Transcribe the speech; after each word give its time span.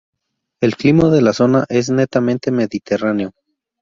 El 0.63 0.77
clima 0.77 1.11
de 1.11 1.21
la 1.21 1.31
zona 1.31 1.63
es 1.69 1.91
netamente 1.91 2.49
mediterráneo. 2.49 3.33